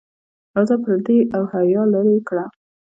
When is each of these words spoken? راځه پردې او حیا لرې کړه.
راځه 0.55 0.75
پردې 0.83 1.19
او 1.35 1.43
حیا 1.53 1.83
لرې 1.93 2.17
کړه. 2.27 2.45